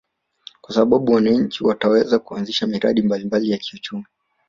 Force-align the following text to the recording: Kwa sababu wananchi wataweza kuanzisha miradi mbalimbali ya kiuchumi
Kwa 0.61 0.73
sababu 0.75 1.11
wananchi 1.11 1.63
wataweza 1.63 2.19
kuanzisha 2.19 2.67
miradi 2.67 3.01
mbalimbali 3.01 3.49
ya 3.51 3.57
kiuchumi 3.57 4.05